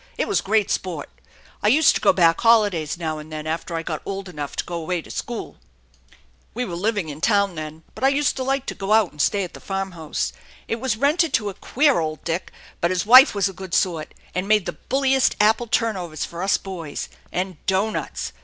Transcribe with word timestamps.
It 0.17 0.27
was 0.27 0.41
great 0.41 0.71
sport 0.71 1.11
I 1.61 1.67
used 1.67 1.93
to 1.93 2.01
go 2.01 2.11
back 2.11 2.41
holidays 2.41 2.97
now 2.97 3.19
and 3.19 3.31
then 3.31 3.45
after 3.45 3.75
I 3.75 3.83
got 3.83 4.01
old 4.03 4.27
enough 4.27 4.55
Co 4.55 4.63
go 4.65 4.81
away 4.81 4.99
to 5.03 5.11
school. 5.11 5.57
We 6.55 6.65
were 6.65 6.73
living 6.73 7.09
in 7.09 7.21
town 7.21 7.53
then. 7.53 7.53
48 7.53 7.53
THE 7.53 7.65
ENCHANTED 7.67 7.83
BARN 7.83 7.93
but 7.93 8.03
I 8.03 8.07
used 8.17 8.35
to 8.37 8.43
like 8.43 8.65
to 8.65 8.73
go 8.73 8.93
out 8.93 9.11
and 9.11 9.21
stay 9.21 9.43
at 9.43 9.53
the 9.53 9.59
farmhouse. 9.59 10.33
It 10.67 10.79
was 10.79 10.97
rented 10.97 11.33
to 11.33 11.49
a 11.51 11.53
queer 11.53 11.99
old 11.99 12.23
dick; 12.23 12.51
but 12.79 12.89
his 12.89 13.05
wife 13.05 13.35
was 13.35 13.47
a 13.47 13.53
good 13.53 13.75
sort, 13.75 14.15
and 14.33 14.47
made 14.47 14.65
the 14.65 14.77
buliiest 14.89 15.35
apple 15.39 15.67
turnovers 15.67 16.25
for 16.25 16.41
us 16.41 16.57
boys 16.57 17.07
and 17.31 17.63
dough 17.67 17.91
nuts! 17.91 18.33